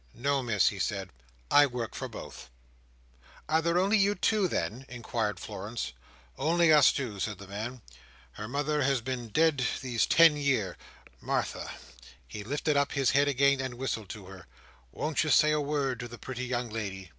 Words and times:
"No, 0.15 0.41
Miss," 0.41 0.69
he 0.69 0.79
said. 0.79 1.11
"I 1.51 1.67
work 1.67 1.93
for 1.93 2.07
both," 2.07 2.49
"Are 3.47 3.61
there 3.61 3.77
only 3.77 3.99
you 3.99 4.15
two, 4.15 4.47
then?" 4.47 4.83
inquired 4.89 5.39
Florence. 5.39 5.93
"Only 6.39 6.73
us 6.73 6.91
two," 6.91 7.19
said 7.19 7.37
the 7.37 7.45
man. 7.45 7.83
"Her 8.31 8.47
mother 8.47 8.81
has 8.81 8.99
been 8.99 9.27
dead 9.27 9.63
these 9.83 10.07
ten 10.07 10.37
year. 10.37 10.75
Martha!" 11.19 11.69
(he 12.27 12.43
lifted 12.43 12.75
up 12.75 12.93
his 12.93 13.11
head 13.11 13.27
again, 13.27 13.61
and 13.61 13.75
whistled 13.75 14.09
to 14.09 14.25
her) 14.25 14.47
"won't 14.91 15.23
you 15.23 15.29
say 15.29 15.51
a 15.51 15.61
word 15.61 15.99
to 15.99 16.07
the 16.07 16.17
pretty 16.17 16.47
young 16.47 16.71
lady?" 16.71 17.09